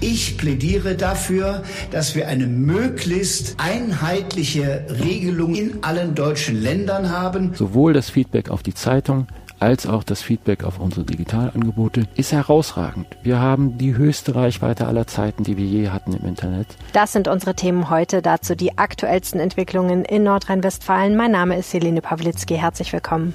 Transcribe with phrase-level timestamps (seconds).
[0.00, 7.54] Ich plädiere dafür, dass wir eine möglichst einheitliche Regelung in allen deutschen Ländern haben.
[7.54, 9.26] Sowohl das Feedback auf die Zeitung
[9.58, 13.06] als auch das Feedback auf unsere Digitalangebote ist herausragend.
[13.22, 16.66] Wir haben die höchste Reichweite aller Zeiten, die wir je hatten im Internet.
[16.92, 18.20] Das sind unsere Themen heute.
[18.20, 21.16] Dazu die aktuellsten Entwicklungen in Nordrhein-Westfalen.
[21.16, 22.56] Mein Name ist Helene Pawlitzki.
[22.56, 23.32] Herzlich willkommen.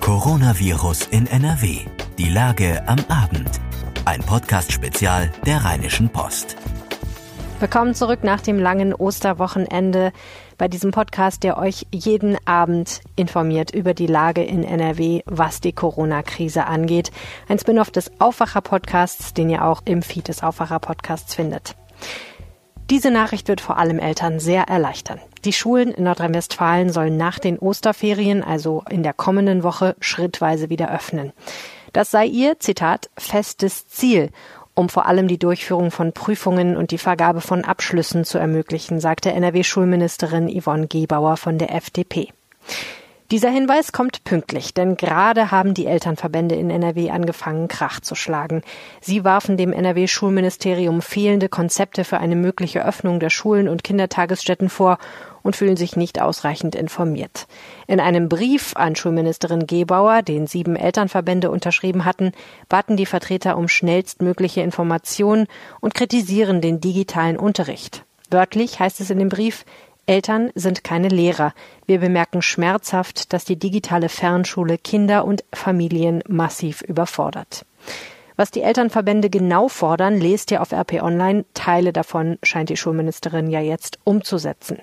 [0.00, 1.78] Coronavirus in NRW.
[2.18, 3.60] Die Lage am Abend.
[4.06, 6.54] Ein Podcast-Spezial der Rheinischen Post.
[7.58, 10.12] Willkommen zurück nach dem langen Osterwochenende
[10.58, 15.72] bei diesem Podcast, der euch jeden Abend informiert über die Lage in NRW, was die
[15.72, 17.10] Corona-Krise angeht.
[17.48, 21.74] Ein Spin-off des Aufwacher-Podcasts, den ihr auch im Feed des Aufwacher-Podcasts findet.
[22.90, 25.18] Diese Nachricht wird vor allem Eltern sehr erleichtern.
[25.44, 30.94] Die Schulen in Nordrhein-Westfalen sollen nach den Osterferien, also in der kommenden Woche, schrittweise wieder
[30.94, 31.32] öffnen.
[31.96, 34.28] Das sei ihr, Zitat, festes Ziel,
[34.74, 39.32] um vor allem die Durchführung von Prüfungen und die Vergabe von Abschlüssen zu ermöglichen, sagte
[39.32, 42.28] NRW-Schulministerin Yvonne Gebauer von der FDP.
[43.32, 48.62] Dieser Hinweis kommt pünktlich, denn gerade haben die Elternverbände in NRW angefangen, Krach zu schlagen.
[49.00, 54.98] Sie warfen dem NRW-Schulministerium fehlende Konzepte für eine mögliche Öffnung der Schulen und Kindertagesstätten vor
[55.42, 57.48] und fühlen sich nicht ausreichend informiert.
[57.88, 62.30] In einem Brief an Schulministerin Gebauer, den sieben Elternverbände unterschrieben hatten,
[62.68, 65.48] baten die Vertreter um schnellstmögliche Informationen
[65.80, 68.04] und kritisieren den digitalen Unterricht.
[68.30, 69.64] Wörtlich heißt es in dem Brief,
[70.06, 71.52] Eltern sind keine Lehrer.
[71.86, 77.66] Wir bemerken schmerzhaft, dass die digitale Fernschule Kinder und Familien massiv überfordert.
[78.36, 81.44] Was die Elternverbände genau fordern, lest ihr auf RP Online.
[81.54, 84.78] Teile davon scheint die Schulministerin ja jetzt umzusetzen.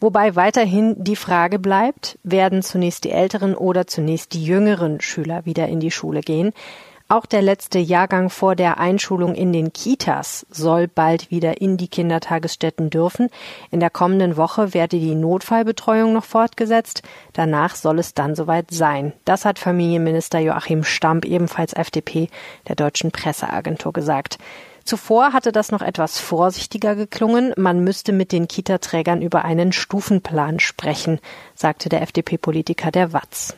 [0.00, 5.68] Wobei weiterhin die Frage bleibt, werden zunächst die älteren oder zunächst die jüngeren Schüler wieder
[5.68, 6.52] in die Schule gehen?
[7.06, 11.88] Auch der letzte Jahrgang vor der Einschulung in den Kitas soll bald wieder in die
[11.88, 13.28] Kindertagesstätten dürfen.
[13.70, 17.02] In der kommenden Woche werde die Notfallbetreuung noch fortgesetzt.
[17.34, 19.12] Danach soll es dann soweit sein.
[19.26, 22.30] Das hat Familienminister Joachim Stamp, ebenfalls FDP,
[22.68, 24.38] der deutschen Presseagentur gesagt.
[24.84, 27.52] Zuvor hatte das noch etwas vorsichtiger geklungen.
[27.58, 31.20] Man müsste mit den Kitaträgern über einen Stufenplan sprechen,
[31.54, 33.56] sagte der FDP-Politiker der Watz.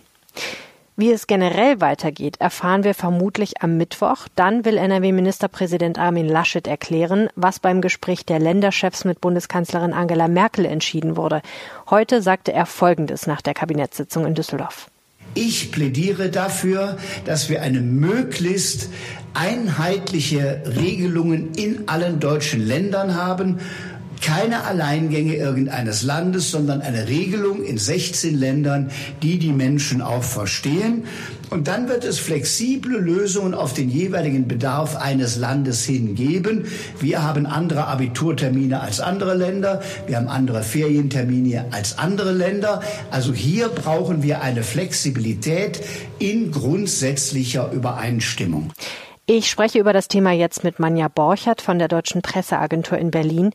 [0.98, 4.28] Wie es generell weitergeht, erfahren wir vermutlich am Mittwoch.
[4.34, 10.64] Dann will NRW-Ministerpräsident Armin Laschet erklären, was beim Gespräch der Länderchefs mit Bundeskanzlerin Angela Merkel
[10.64, 11.42] entschieden wurde.
[11.90, 14.90] Heute sagte er Folgendes nach der Kabinettssitzung in Düsseldorf.
[15.34, 16.96] Ich plädiere dafür,
[17.26, 18.88] dass wir eine möglichst
[19.34, 23.60] einheitliche Regelungen in allen deutschen Ländern haben
[24.20, 28.90] keine Alleingänge irgendeines Landes, sondern eine Regelung in 16 Ländern,
[29.22, 31.04] die die Menschen auch verstehen.
[31.50, 36.66] Und dann wird es flexible Lösungen auf den jeweiligen Bedarf eines Landes hingeben.
[36.98, 39.80] Wir haben andere Abiturtermine als andere Länder.
[40.06, 42.82] Wir haben andere Ferientermine als andere Länder.
[43.10, 45.80] Also hier brauchen wir eine Flexibilität
[46.18, 48.72] in grundsätzlicher Übereinstimmung.
[49.28, 53.50] Ich spreche über das Thema jetzt mit Manja Borchert von der Deutschen Presseagentur in Berlin.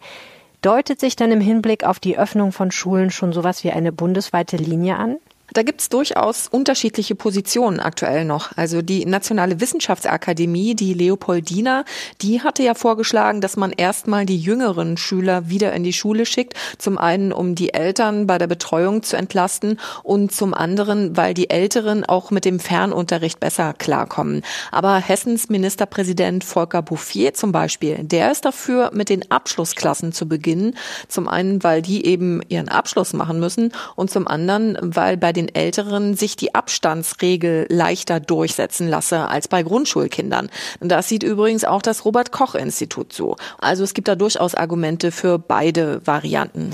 [0.61, 4.57] Deutet sich denn im Hinblick auf die Öffnung von Schulen schon sowas wie eine bundesweite
[4.57, 5.17] Linie an?
[5.53, 8.56] Da gibt's durchaus unterschiedliche Positionen aktuell noch.
[8.56, 11.84] Also die Nationale Wissenschaftsakademie, die Leopoldina,
[12.22, 16.53] die hatte ja vorgeschlagen, dass man erstmal die jüngeren Schüler wieder in die Schule schickt.
[16.78, 21.50] Zum einen, um die Eltern bei der Betreuung zu entlasten und zum anderen, weil die
[21.50, 24.44] Älteren auch mit dem Fernunterricht besser klarkommen.
[24.72, 30.78] Aber Hessens Ministerpräsident Volker Bouffier zum Beispiel, der ist dafür, mit den Abschlussklassen zu beginnen.
[31.07, 35.41] Zum einen, weil die eben ihren Abschluss machen müssen und zum anderen, weil bei den
[35.41, 40.50] den Älteren sich die Abstandsregel leichter durchsetzen lasse als bei Grundschulkindern.
[40.79, 43.35] Das sieht übrigens auch das Robert Koch Institut so.
[43.59, 46.72] Also es gibt da durchaus Argumente für beide Varianten.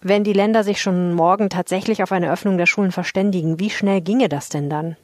[0.00, 4.00] Wenn die Länder sich schon morgen tatsächlich auf eine Öffnung der Schulen verständigen, wie schnell
[4.00, 4.96] ginge das denn dann?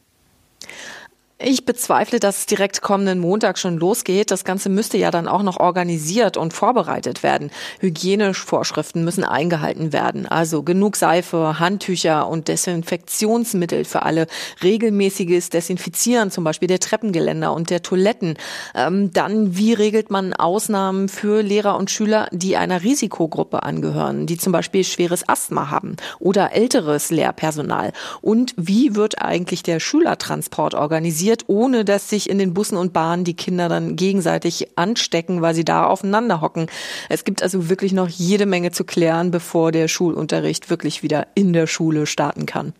[1.45, 4.31] Ich bezweifle, dass es direkt kommenden Montag schon losgeht.
[4.31, 7.50] Das Ganze müsste ja dann auch noch organisiert und vorbereitet werden.
[7.81, 10.27] Hygienevorschriften müssen eingehalten werden.
[10.27, 14.29] Also genug Seife, Handtücher und Desinfektionsmittel für alle.
[14.62, 18.37] Regelmäßiges Desinfizieren, zum Beispiel der Treppengeländer und der Toiletten.
[18.77, 24.37] Ähm, dann, wie regelt man Ausnahmen für Lehrer und Schüler, die einer Risikogruppe angehören, die
[24.37, 27.93] zum Beispiel schweres Asthma haben oder älteres Lehrpersonal?
[28.21, 31.31] Und wie wird eigentlich der Schülertransport organisiert?
[31.32, 35.55] Passiert, ohne dass sich in den Bussen und Bahnen die Kinder dann gegenseitig anstecken, weil
[35.55, 36.67] sie da aufeinander hocken.
[37.08, 41.52] Es gibt also wirklich noch jede Menge zu klären, bevor der Schulunterricht wirklich wieder in
[41.52, 42.73] der Schule starten kann.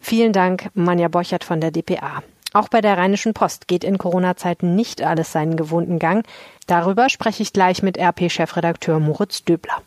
[0.00, 2.22] Vielen Dank, Manja Bochert von der DPA.
[2.52, 6.24] Auch bei der Rheinischen Post geht in Corona-Zeiten nicht alles seinen gewohnten Gang.
[6.66, 9.82] Darüber spreche ich gleich mit RP-Chefredakteur Moritz Döbler.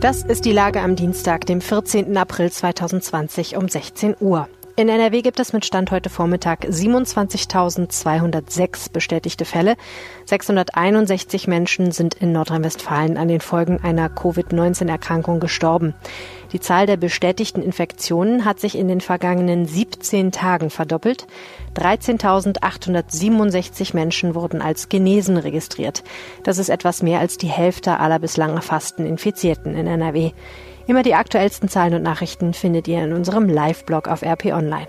[0.00, 2.16] Das ist die Lage am Dienstag, dem 14.
[2.16, 4.48] April 2020 um 16 Uhr.
[4.76, 9.76] In NRW gibt es mit Stand heute Vormittag 27.206 bestätigte Fälle.
[10.24, 15.94] 661 Menschen sind in Nordrhein-Westfalen an den Folgen einer Covid-19-Erkrankung gestorben.
[16.52, 21.28] Die Zahl der bestätigten Infektionen hat sich in den vergangenen 17 Tagen verdoppelt.
[21.76, 26.02] 13.867 Menschen wurden als genesen registriert.
[26.42, 30.32] Das ist etwas mehr als die Hälfte aller bislang erfassten Infizierten in NRW.
[30.86, 34.88] Immer die aktuellsten Zahlen und Nachrichten findet ihr in unserem Live-Blog auf RP Online.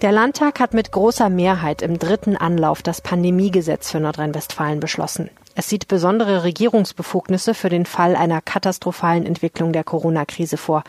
[0.00, 5.30] Der Landtag hat mit großer Mehrheit im dritten Anlauf das Pandemiegesetz für Nordrhein-Westfalen beschlossen.
[5.54, 10.82] Es sieht besondere Regierungsbefugnisse für den Fall einer katastrophalen Entwicklung der Corona-Krise vor.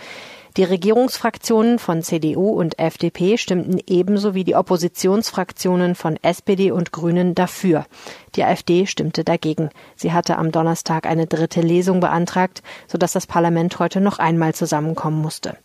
[0.55, 7.33] Die Regierungsfraktionen von CDU und FDP stimmten ebenso wie die Oppositionsfraktionen von SPD und Grünen
[7.33, 7.87] dafür.
[8.35, 9.71] Die AfD stimmte dagegen.
[9.95, 15.19] Sie hatte am Donnerstag eine dritte Lesung beantragt, sodass das Parlament heute noch einmal zusammenkommen
[15.19, 15.57] musste.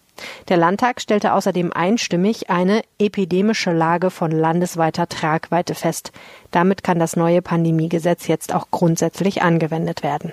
[0.49, 6.13] Der Landtag stellte außerdem einstimmig eine epidemische Lage von landesweiter Tragweite fest.
[6.51, 10.33] Damit kann das neue Pandemiegesetz jetzt auch grundsätzlich angewendet werden.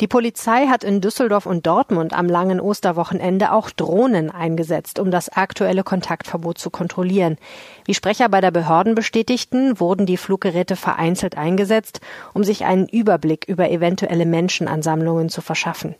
[0.00, 5.28] Die Polizei hat in Düsseldorf und Dortmund am langen Osterwochenende auch Drohnen eingesetzt, um das
[5.28, 7.38] aktuelle Kontaktverbot zu kontrollieren.
[7.84, 12.00] Wie Sprecher bei der Behörden bestätigten, wurden die Fluggeräte vereinzelt eingesetzt,
[12.32, 15.94] um sich einen Überblick über eventuelle Menschenansammlungen zu verschaffen.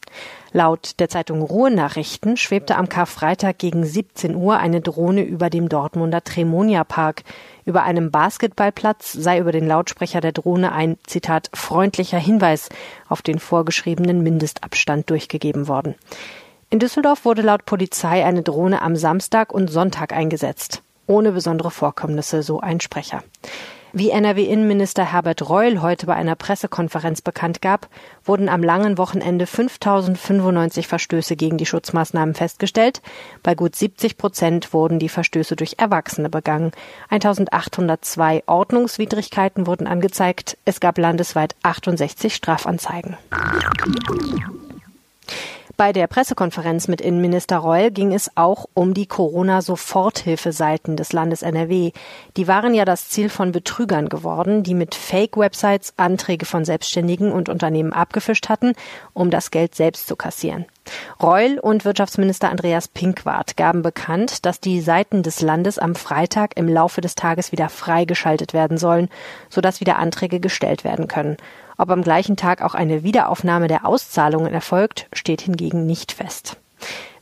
[0.56, 6.22] Laut der Zeitung Ruhe-Nachrichten schwebte am Karfreitag gegen 17 Uhr eine Drohne über dem Dortmunder
[6.22, 7.24] Tremonia Park.
[7.64, 12.68] Über einem Basketballplatz sei über den Lautsprecher der Drohne ein, Zitat, freundlicher Hinweis
[13.08, 15.96] auf den vorgeschriebenen Mindestabstand durchgegeben worden.
[16.70, 20.84] In Düsseldorf wurde laut Polizei eine Drohne am Samstag und Sonntag eingesetzt.
[21.08, 23.24] Ohne besondere Vorkommnisse, so ein Sprecher.
[23.96, 27.86] Wie NRW-Innenminister Herbert Reul heute bei einer Pressekonferenz bekannt gab,
[28.24, 33.02] wurden am langen Wochenende 5095 Verstöße gegen die Schutzmaßnahmen festgestellt.
[33.44, 36.72] Bei gut 70 Prozent wurden die Verstöße durch Erwachsene begangen.
[37.10, 40.58] 1802 Ordnungswidrigkeiten wurden angezeigt.
[40.64, 43.16] Es gab landesweit 68 Strafanzeigen.
[45.76, 51.90] Bei der Pressekonferenz mit Innenminister Reul ging es auch um die Corona-Soforthilfeseiten des Landes NRW.
[52.36, 57.48] Die waren ja das Ziel von Betrügern geworden, die mit Fake-Websites Anträge von Selbstständigen und
[57.48, 58.74] Unternehmen abgefischt hatten,
[59.14, 60.66] um das Geld selbst zu kassieren.
[61.22, 66.68] Reul und Wirtschaftsminister Andreas Pinkwart gaben bekannt, dass die Seiten des Landes am Freitag im
[66.68, 69.08] Laufe des Tages wieder freigeschaltet werden sollen,
[69.48, 71.36] sodass wieder Anträge gestellt werden können.
[71.76, 76.56] Ob am gleichen Tag auch eine Wiederaufnahme der Auszahlungen erfolgt, steht hingegen nicht fest.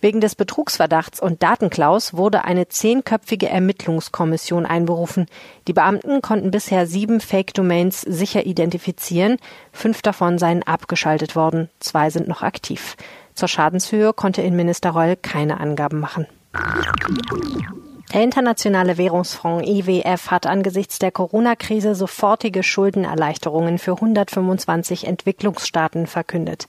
[0.01, 5.27] Wegen des Betrugsverdachts und Datenklaus wurde eine zehnköpfige Ermittlungskommission einberufen.
[5.69, 9.37] Die Beamten konnten bisher sieben Fake-Domains sicher identifizieren.
[9.71, 11.71] Fünf davon seien abgeschaltet worden.
[11.79, 12.97] Zwei sind noch aktiv.
[13.35, 16.27] Zur Schadenshöhe konnte Innenminister Reul keine Angaben machen.
[18.13, 26.67] Der Internationale Währungsfonds IWF hat angesichts der Corona-Krise sofortige Schuldenerleichterungen für 125 Entwicklungsstaaten verkündet.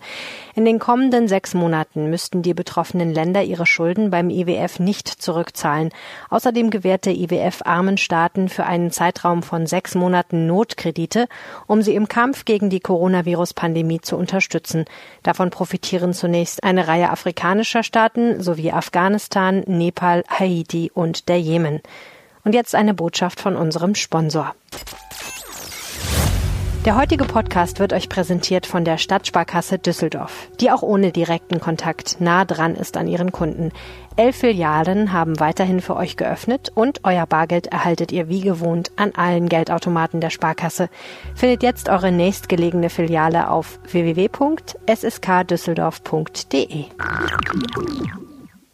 [0.56, 5.90] In den kommenden sechs Monaten müssten die betroffenen Länder ihre Schulden beim IWF nicht zurückzahlen.
[6.30, 11.28] Außerdem gewährt der IWF armen Staaten für einen Zeitraum von sechs Monaten Notkredite,
[11.68, 14.86] um sie im Kampf gegen die Coronavirus-Pandemie zu unterstützen.
[15.24, 21.82] Davon profitieren zunächst eine Reihe afrikanischer Staaten sowie Afghanistan, Nepal, Haiti und der der Jemen.
[22.44, 24.54] Und jetzt eine Botschaft von unserem Sponsor.
[26.86, 32.20] Der heutige Podcast wird euch präsentiert von der Stadtsparkasse Düsseldorf, die auch ohne direkten Kontakt
[32.20, 33.72] nah dran ist an ihren Kunden.
[34.18, 39.14] Elf Filialen haben weiterhin für euch geöffnet und euer Bargeld erhaltet ihr wie gewohnt an
[39.16, 40.90] allen Geldautomaten der Sparkasse.
[41.36, 46.86] Findet jetzt eure nächstgelegene Filiale auf www.sskdüsseldorf.de.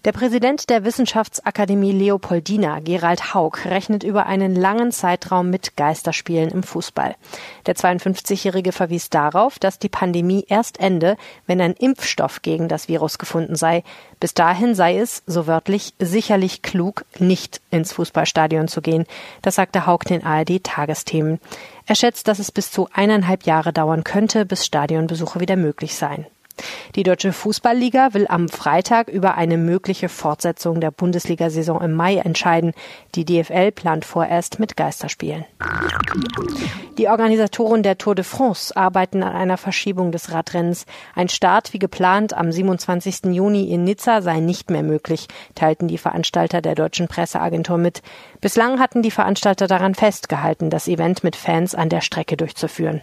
[0.05, 6.63] Der Präsident der Wissenschaftsakademie Leopoldina, Gerald Haug, rechnet über einen langen Zeitraum mit Geisterspielen im
[6.63, 7.17] Fußball.
[7.65, 13.17] Der 52-Jährige verwies darauf, dass die Pandemie erst ende, wenn ein Impfstoff gegen das Virus
[13.17, 13.83] gefunden sei.
[14.21, 19.05] Bis dahin sei es, so wörtlich, sicherlich klug, nicht ins Fußballstadion zu gehen.
[19.41, 21.41] Das sagte Haug den ARD-Tagesthemen.
[21.85, 26.25] Er schätzt, dass es bis zu eineinhalb Jahre dauern könnte, bis Stadionbesuche wieder möglich seien.
[26.95, 32.73] Die Deutsche Fußballliga will am Freitag über eine mögliche Fortsetzung der Bundesliga-Saison im Mai entscheiden.
[33.15, 35.45] Die DFL plant vorerst mit Geisterspielen.
[36.97, 40.85] Die Organisatoren der Tour de France arbeiten an einer Verschiebung des Radrennens.
[41.15, 43.25] Ein Start wie geplant am 27.
[43.25, 48.01] Juni in Nizza sei nicht mehr möglich, teilten die Veranstalter der deutschen Presseagentur mit.
[48.41, 53.01] Bislang hatten die Veranstalter daran festgehalten, das Event mit Fans an der Strecke durchzuführen.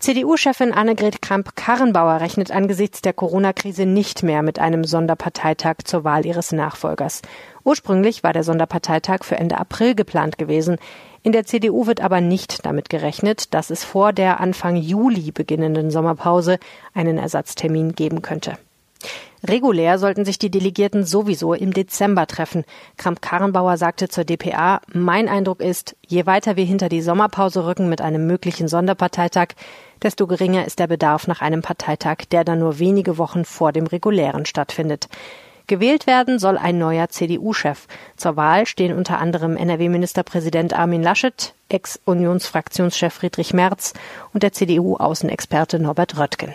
[0.00, 6.52] CDU-Chefin Annegret Kramp-Karrenbauer rechnet angesichts der Corona-Krise nicht mehr mit einem Sonderparteitag zur Wahl ihres
[6.52, 7.20] Nachfolgers.
[7.64, 10.78] Ursprünglich war der Sonderparteitag für Ende April geplant gewesen.
[11.22, 15.90] In der CDU wird aber nicht damit gerechnet, dass es vor der Anfang Juli beginnenden
[15.90, 16.58] Sommerpause
[16.94, 18.56] einen Ersatztermin geben könnte.
[19.46, 22.64] Regulär sollten sich die Delegierten sowieso im Dezember treffen.
[22.98, 28.02] Kramp-Karrenbauer sagte zur dpa, mein Eindruck ist, je weiter wir hinter die Sommerpause rücken mit
[28.02, 29.48] einem möglichen Sonderparteitag,
[30.02, 33.86] desto geringer ist der Bedarf nach einem Parteitag, der dann nur wenige Wochen vor dem
[33.86, 35.08] regulären stattfindet.
[35.66, 37.86] Gewählt werden soll ein neuer CDU-Chef.
[38.16, 43.94] Zur Wahl stehen unter anderem NRW-Ministerpräsident Armin Laschet, Ex-Unionsfraktionschef Friedrich Merz
[44.34, 46.54] und der CDU-Außenexperte Norbert Röttgen.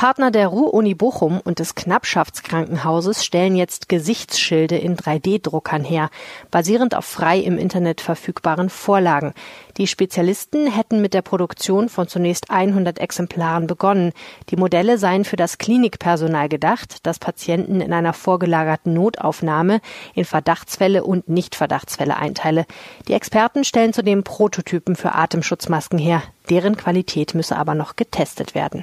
[0.00, 6.08] Partner der Ruhr-Uni Bochum und des Knappschaftskrankenhauses stellen jetzt Gesichtsschilde in 3D-Druckern her,
[6.50, 9.34] basierend auf frei im Internet verfügbaren Vorlagen.
[9.76, 14.14] Die Spezialisten hätten mit der Produktion von zunächst 100 Exemplaren begonnen.
[14.48, 19.82] Die Modelle seien für das Klinikpersonal gedacht, das Patienten in einer vorgelagerten Notaufnahme
[20.14, 22.64] in Verdachtsfälle und Nichtverdachtsfälle einteile.
[23.06, 26.22] Die Experten stellen zudem Prototypen für Atemschutzmasken her.
[26.48, 28.82] Deren Qualität müsse aber noch getestet werden.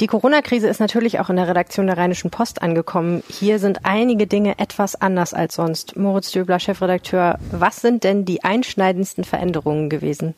[0.00, 3.22] Die Corona-Krise ist natürlich auch in der Redaktion der Rheinischen Post angekommen.
[3.28, 5.96] Hier sind einige Dinge etwas anders als sonst.
[5.96, 10.34] Moritz Döbler, Chefredakteur, was sind denn die einschneidendsten Veränderungen gewesen?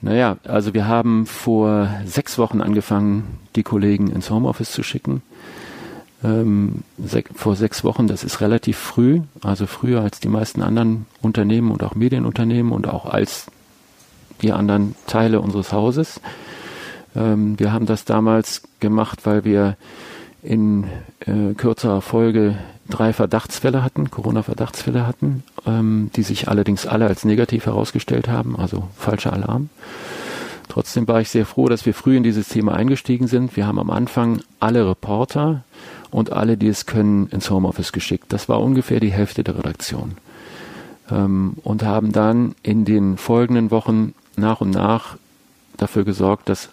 [0.00, 5.22] Naja, also wir haben vor sechs Wochen angefangen, die Kollegen ins Homeoffice zu schicken.
[6.24, 11.06] Ähm, sech, vor sechs Wochen, das ist relativ früh, also früher als die meisten anderen
[11.20, 13.46] Unternehmen und auch Medienunternehmen und auch als
[14.40, 16.20] die anderen Teile unseres Hauses.
[17.16, 19.76] Ähm, wir haben das damals gemacht, weil wir
[20.42, 20.84] in
[21.20, 22.56] äh, kürzerer Folge
[22.88, 28.88] drei Verdachtsfälle hatten, Corona-Verdachtsfälle hatten, ähm, die sich allerdings alle als negativ herausgestellt haben, also
[28.96, 29.70] falscher Alarm.
[30.68, 33.56] Trotzdem war ich sehr froh, dass wir früh in dieses Thema eingestiegen sind.
[33.56, 35.64] Wir haben am Anfang alle Reporter
[36.10, 38.32] und alle, die es können, ins Homeoffice geschickt.
[38.32, 40.12] Das war ungefähr die Hälfte der Redaktion.
[41.10, 45.16] Ähm, und haben dann in den folgenden Wochen nach und nach
[45.76, 46.70] dafür gesorgt, dass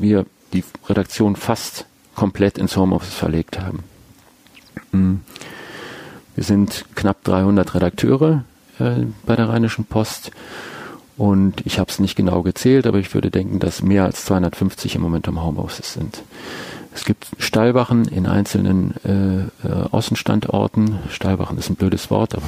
[0.00, 3.84] wir die Redaktion fast komplett ins Homeoffice verlegt haben.
[4.92, 5.16] Mm.
[6.34, 8.44] Wir sind knapp 300 Redakteure
[8.78, 10.30] äh, bei der Rheinischen Post
[11.16, 14.94] und ich habe es nicht genau gezählt, aber ich würde denken, dass mehr als 250
[14.94, 16.22] im Moment im Homeoffice sind.
[16.94, 20.98] Es gibt Stallwachen in einzelnen äh, äh, Außenstandorten.
[21.10, 22.46] Stallwachen ist ein blödes Wort, aber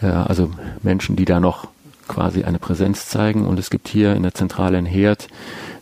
[0.28, 0.50] also
[0.82, 1.68] Menschen, die da noch
[2.08, 3.46] quasi eine Präsenz zeigen.
[3.46, 5.28] Und es gibt hier in der Zentrale in Herd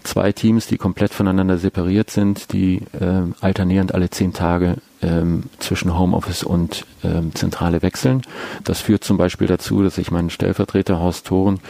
[0.05, 5.99] zwei Teams, die komplett voneinander separiert sind, die äh, alternierend alle zehn Tage ähm, zwischen
[5.99, 8.23] Homeoffice und ähm, Zentrale wechseln.
[8.65, 11.61] Das führt zum Beispiel dazu, dass ich meinen Stellvertreter Horst Thoren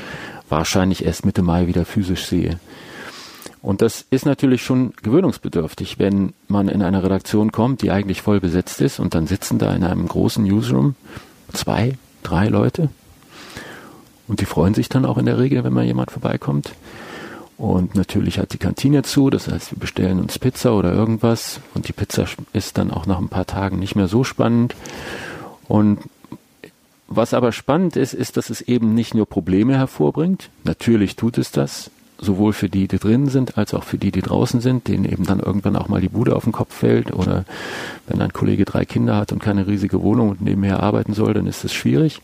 [0.49, 2.59] wahrscheinlich erst Mitte Mai wieder physisch sehe.
[3.61, 8.41] Und das ist natürlich schon gewöhnungsbedürftig, wenn man in eine Redaktion kommt, die eigentlich voll
[8.41, 10.95] besetzt ist und dann sitzen da in einem großen Newsroom
[11.53, 12.89] zwei, drei Leute
[14.29, 16.73] und die freuen sich dann auch in der Regel, wenn mal jemand vorbeikommt.
[17.59, 21.89] Und natürlich hat die Kantine zu, das heißt, wir bestellen uns Pizza oder irgendwas und
[21.89, 24.77] die Pizza ist dann auch nach ein paar Tagen nicht mehr so spannend.
[25.67, 25.99] Und
[27.09, 30.51] was aber spannend ist, ist, dass es eben nicht nur Probleme hervorbringt.
[30.63, 34.23] Natürlich tut es das, sowohl für die, die drin sind, als auch für die, die
[34.23, 37.45] draußen sind, denen eben dann irgendwann auch mal die Bude auf den Kopf fällt oder
[38.07, 41.49] wenn ein Kollege drei Kinder hat und keine riesige Wohnung und nebenher arbeiten soll, dann
[41.49, 42.21] ist es schwierig.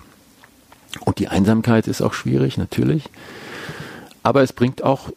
[1.01, 3.11] Und die Einsamkeit ist auch schwierig, natürlich.
[4.23, 5.11] Aber es bringt auch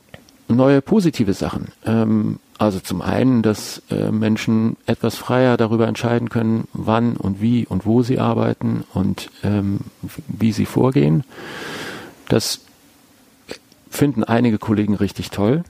[0.48, 1.68] neue positive Sachen.
[1.86, 7.66] Ähm, also zum einen, dass äh, Menschen etwas freier darüber entscheiden können, wann und wie
[7.68, 9.80] und wo sie arbeiten und ähm,
[10.28, 11.24] wie sie vorgehen.
[12.30, 12.62] Das
[13.90, 15.64] finden einige Kollegen richtig toll.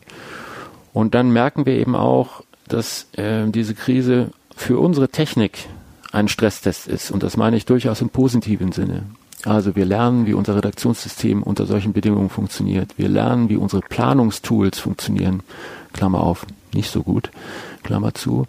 [0.93, 5.67] Und dann merken wir eben auch, dass äh, diese Krise für unsere Technik
[6.11, 7.11] ein Stresstest ist.
[7.11, 9.03] Und das meine ich durchaus im positiven Sinne.
[9.47, 12.97] Also wir lernen, wie unser Redaktionssystem unter solchen Bedingungen funktioniert.
[12.97, 15.41] Wir lernen, wie unsere Planungstools funktionieren.
[15.97, 17.31] Klammer auf, nicht so gut,
[17.83, 18.47] Klammer zu.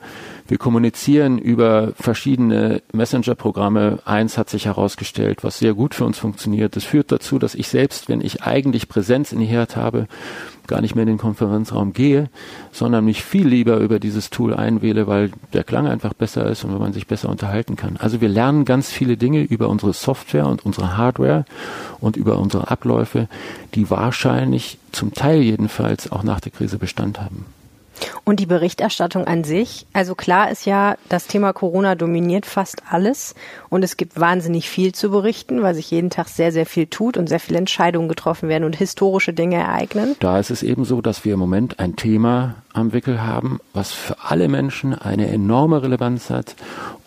[0.48, 3.98] Wir kommunizieren über verschiedene Messenger-Programme.
[4.04, 6.76] Eins hat sich herausgestellt, was sehr gut für uns funktioniert.
[6.76, 10.08] Das führt dazu, dass ich selbst, wenn ich eigentlich Präsenz in die Herd habe,
[10.66, 12.28] gar nicht mehr in den Konferenzraum gehe,
[12.72, 16.72] sondern mich viel lieber über dieses Tool einwähle, weil der Klang einfach besser ist und
[16.72, 17.96] weil man sich besser unterhalten kann.
[17.98, 21.44] Also wir lernen ganz viele Dinge über unsere Software und unsere Hardware
[22.00, 23.28] und über unsere Abläufe,
[23.74, 27.47] die wahrscheinlich zum Teil jedenfalls auch nach der Krise Bestand haben.
[28.28, 33.35] Und die Berichterstattung an sich, also klar ist ja, das Thema Corona dominiert fast alles
[33.70, 37.16] und es gibt wahnsinnig viel zu berichten, weil sich jeden Tag sehr, sehr viel tut
[37.16, 40.14] und sehr viele Entscheidungen getroffen werden und historische Dinge ereignen.
[40.20, 43.92] Da ist es eben so, dass wir im Moment ein Thema am Wickel haben, was
[43.92, 46.54] für alle Menschen eine enorme Relevanz hat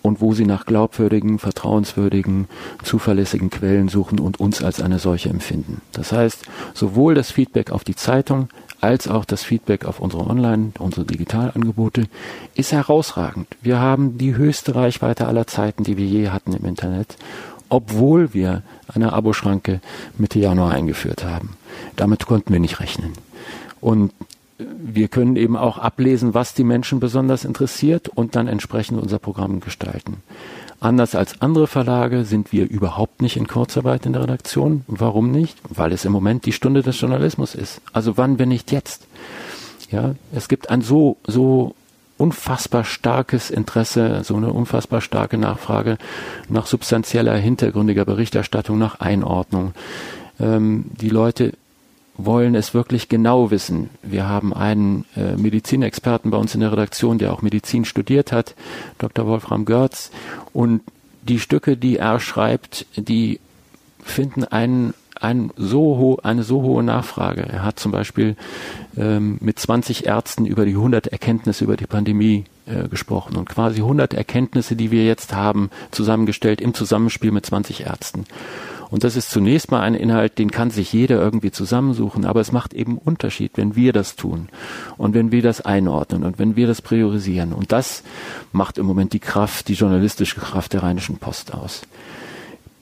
[0.02, 2.48] und wo sie nach glaubwürdigen, vertrauenswürdigen,
[2.84, 5.82] zuverlässigen Quellen suchen und uns als eine solche empfinden.
[5.92, 8.50] Das heißt, sowohl das Feedback auf die Zeitung
[8.82, 12.08] als auch das Feedback auf unsere Online, unsere Digitalangebote
[12.56, 13.48] ist herausragend.
[13.62, 17.16] Wir haben die höchste Reichweite aller Zeiten, die wir je hatten im Internet,
[17.70, 19.80] obwohl wir eine Aboschranke
[20.18, 21.56] Mitte Januar eingeführt haben.
[21.96, 23.14] Damit konnten wir nicht rechnen.
[23.80, 24.12] Und
[24.58, 29.60] wir können eben auch ablesen, was die Menschen besonders interessiert und dann entsprechend unser Programm
[29.60, 30.18] gestalten.
[30.82, 34.84] Anders als andere Verlage sind wir überhaupt nicht in Kurzarbeit in der Redaktion.
[34.88, 35.56] Warum nicht?
[35.70, 37.82] Weil es im Moment die Stunde des Journalismus ist.
[37.94, 39.06] Also wann, wenn nicht jetzt?
[39.92, 41.76] Ja, es gibt ein so, so
[42.18, 46.00] unfassbar starkes Interesse, so eine unfassbar starke Nachfrage
[46.50, 49.76] nach substanzieller, hintergründiger Berichterstattung, nach Einordnung.
[50.40, 51.54] Ähm, die Leute
[52.26, 53.90] wollen es wirklich genau wissen.
[54.02, 58.56] Wir haben einen äh, Medizinexperten bei uns in der Redaktion, der auch Medizin studiert hat,
[58.98, 59.28] Dr.
[59.28, 60.12] Wolfram Görz.
[60.54, 60.82] Und
[61.24, 63.40] die Stücke, die er schreibt, die
[64.04, 67.42] finden einen, einen so eine so hohe Nachfrage.
[67.42, 68.36] Er hat zum Beispiel
[68.98, 73.82] ähm, mit 20 Ärzten über die 100 Erkenntnisse über die Pandemie äh, gesprochen und quasi
[73.82, 78.26] 100 Erkenntnisse, die wir jetzt haben, zusammengestellt im Zusammenspiel mit 20 Ärzten.
[78.92, 82.52] Und das ist zunächst mal ein Inhalt, den kann sich jeder irgendwie zusammensuchen, aber es
[82.52, 84.50] macht eben Unterschied, wenn wir das tun
[84.98, 87.54] und wenn wir das einordnen und wenn wir das priorisieren.
[87.54, 88.04] Und das
[88.52, 91.84] macht im Moment die Kraft, die journalistische Kraft der Rheinischen Post aus.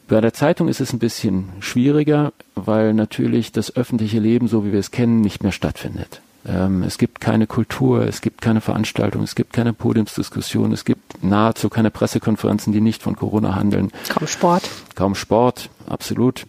[0.08, 4.72] Bei der Zeitung ist es ein bisschen schwieriger, weil natürlich das öffentliche Leben, so wie
[4.72, 6.22] wir es kennen, nicht mehr stattfindet.
[6.48, 10.99] Ähm, es gibt keine Kultur, es gibt keine Veranstaltung, es gibt keine Podiumsdiskussion, es gibt
[11.22, 13.92] nahezu keine Pressekonferenzen, die nicht von Corona handeln.
[14.10, 14.70] Kaum Sport.
[14.96, 16.46] Kaum Sport, absolut.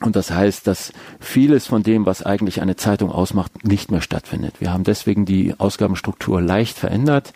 [0.00, 4.60] Und das heißt, dass vieles von dem, was eigentlich eine Zeitung ausmacht, nicht mehr stattfindet.
[4.60, 7.32] Wir haben deswegen die Ausgabenstruktur leicht verändert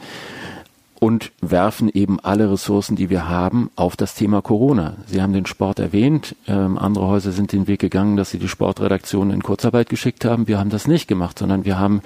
[1.00, 4.96] und werfen eben alle Ressourcen, die wir haben, auf das Thema Corona.
[5.06, 6.34] Sie haben den Sport erwähnt.
[6.48, 10.48] Ähm, andere Häuser sind den Weg gegangen, dass sie die Sportredaktion in Kurzarbeit geschickt haben.
[10.48, 12.02] Wir haben das nicht gemacht, sondern wir haben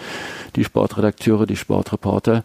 [0.57, 2.45] die Sportredakteure, die Sportreporter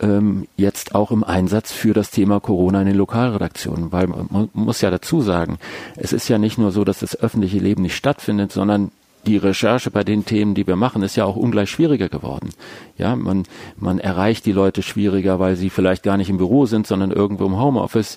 [0.00, 3.92] ähm, jetzt auch im Einsatz für das Thema Corona in den Lokalredaktionen.
[3.92, 5.58] Weil man muss ja dazu sagen,
[5.96, 8.90] es ist ja nicht nur so, dass das öffentliche Leben nicht stattfindet, sondern
[9.26, 12.50] die Recherche bei den Themen, die wir machen, ist ja auch ungleich schwieriger geworden.
[12.96, 13.44] Ja, man,
[13.76, 17.46] man erreicht die Leute schwieriger, weil sie vielleicht gar nicht im Büro sind, sondern irgendwo
[17.46, 18.16] im Homeoffice.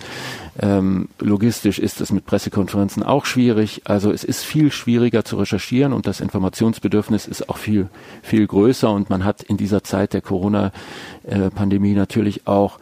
[0.59, 3.81] Ähm, logistisch ist es mit Pressekonferenzen auch schwierig.
[3.85, 7.89] Also es ist viel schwieriger zu recherchieren und das Informationsbedürfnis ist auch viel,
[8.21, 12.79] viel größer und man hat in dieser Zeit der Corona-Pandemie natürlich auch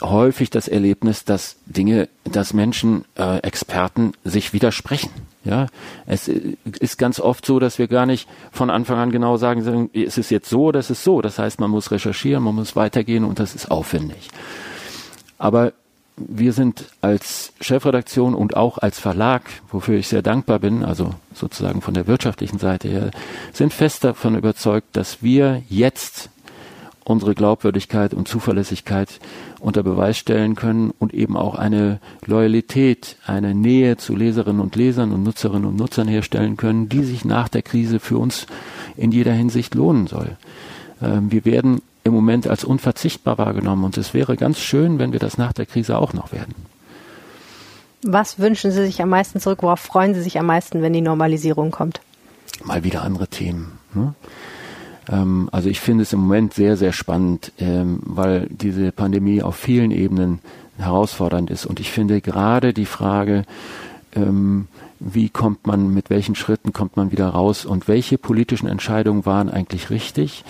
[0.00, 5.10] häufig das Erlebnis, dass Dinge, dass Menschen, äh, Experten sich widersprechen.
[5.42, 5.68] Ja,
[6.04, 10.18] es ist ganz oft so, dass wir gar nicht von Anfang an genau sagen, ist
[10.18, 11.22] es jetzt so oder ist so.
[11.22, 14.28] Das heißt, man muss recherchieren, man muss weitergehen und das ist aufwendig.
[15.38, 15.72] Aber
[16.16, 21.80] wir sind als Chefredaktion und auch als Verlag, wofür ich sehr dankbar bin, also sozusagen
[21.80, 23.10] von der wirtschaftlichen Seite her,
[23.52, 26.28] sind fest davon überzeugt, dass wir jetzt
[27.10, 29.20] unsere Glaubwürdigkeit und Zuverlässigkeit
[29.58, 35.12] unter Beweis stellen können und eben auch eine Loyalität, eine Nähe zu Leserinnen und Lesern
[35.12, 38.46] und Nutzerinnen und Nutzern herstellen können, die sich nach der Krise für uns
[38.96, 40.36] in jeder Hinsicht lohnen soll.
[41.02, 45.18] Ähm, wir werden im Moment als unverzichtbar wahrgenommen und es wäre ganz schön, wenn wir
[45.18, 46.54] das nach der Krise auch noch werden.
[48.02, 49.62] Was wünschen Sie sich am meisten zurück?
[49.62, 52.00] Worauf freuen Sie sich am meisten, wenn die Normalisierung kommt?
[52.64, 53.78] Mal wieder andere Themen.
[53.92, 54.14] Ne?
[55.10, 59.56] Ähm, also ich finde es im Moment sehr, sehr spannend, ähm, weil diese Pandemie auf
[59.56, 60.38] vielen Ebenen
[60.78, 61.66] herausfordernd ist.
[61.66, 63.44] Und ich finde gerade die Frage,
[64.14, 64.68] ähm,
[64.98, 69.48] wie kommt man, mit welchen Schritten kommt man wieder raus und welche politischen Entscheidungen waren
[69.48, 70.44] eigentlich richtig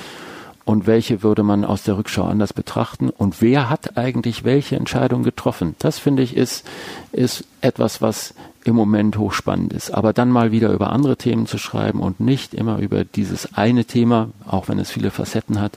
[0.64, 5.22] und welche würde man aus der Rückschau anders betrachten und wer hat eigentlich welche Entscheidung
[5.22, 5.74] getroffen.
[5.78, 6.66] Das finde ich ist,
[7.12, 9.90] ist etwas, was im Moment hochspannend ist.
[9.90, 13.84] Aber dann mal wieder über andere Themen zu schreiben und nicht immer über dieses eine
[13.84, 15.72] Thema, auch wenn es viele Facetten hat,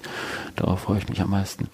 [0.56, 1.70] darauf freue ich mich am meisten.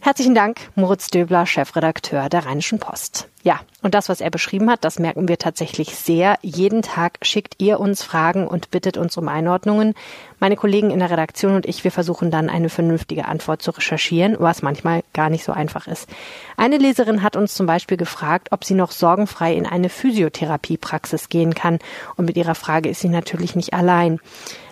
[0.00, 3.28] Herzlichen Dank, Moritz Döbler, Chefredakteur der Rheinischen Post.
[3.44, 6.36] Ja, und das, was er beschrieben hat, das merken wir tatsächlich sehr.
[6.42, 9.94] Jeden Tag schickt ihr uns Fragen und bittet uns um Einordnungen.
[10.38, 14.36] Meine Kollegen in der Redaktion und ich, wir versuchen dann eine vernünftige Antwort zu recherchieren,
[14.38, 16.08] was manchmal gar nicht so einfach ist.
[16.56, 21.54] Eine Leserin hat uns zum Beispiel gefragt, ob sie noch sorgenfrei in eine Physiotherapiepraxis gehen
[21.54, 21.80] kann.
[22.16, 24.20] Und mit ihrer Frage ist sie natürlich nicht allein.